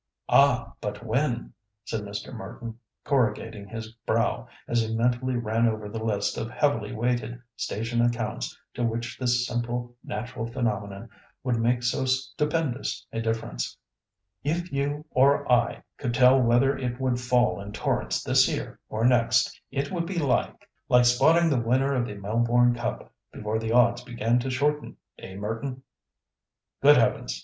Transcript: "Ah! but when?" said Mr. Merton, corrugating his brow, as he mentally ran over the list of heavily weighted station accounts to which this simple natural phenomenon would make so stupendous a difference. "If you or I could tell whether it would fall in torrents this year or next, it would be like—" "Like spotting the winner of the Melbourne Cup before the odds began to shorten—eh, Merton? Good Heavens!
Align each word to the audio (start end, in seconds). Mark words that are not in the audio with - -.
"Ah! 0.29 0.73
but 0.81 1.05
when?" 1.05 1.53
said 1.85 2.01
Mr. 2.01 2.33
Merton, 2.33 2.79
corrugating 3.03 3.67
his 3.67 3.91
brow, 4.07 4.47
as 4.67 4.81
he 4.81 4.95
mentally 4.95 5.35
ran 5.35 5.67
over 5.67 5.87
the 5.87 6.03
list 6.03 6.39
of 6.39 6.49
heavily 6.49 6.91
weighted 6.91 7.39
station 7.55 8.01
accounts 8.01 8.57
to 8.73 8.83
which 8.83 9.19
this 9.19 9.45
simple 9.45 9.95
natural 10.03 10.47
phenomenon 10.47 11.07
would 11.43 11.57
make 11.57 11.83
so 11.83 12.03
stupendous 12.05 13.05
a 13.13 13.21
difference. 13.21 13.77
"If 14.43 14.71
you 14.71 15.05
or 15.11 15.39
I 15.51 15.83
could 15.99 16.15
tell 16.15 16.41
whether 16.41 16.75
it 16.75 16.99
would 16.99 17.19
fall 17.21 17.61
in 17.61 17.71
torrents 17.71 18.23
this 18.23 18.49
year 18.49 18.79
or 18.89 19.05
next, 19.05 19.61
it 19.69 19.91
would 19.91 20.07
be 20.07 20.17
like—" 20.17 20.67
"Like 20.89 21.05
spotting 21.05 21.47
the 21.47 21.61
winner 21.61 21.93
of 21.93 22.07
the 22.07 22.15
Melbourne 22.15 22.73
Cup 22.73 23.13
before 23.31 23.59
the 23.59 23.71
odds 23.71 24.01
began 24.03 24.39
to 24.39 24.49
shorten—eh, 24.49 25.35
Merton? 25.35 25.83
Good 26.81 26.97
Heavens! 26.97 27.39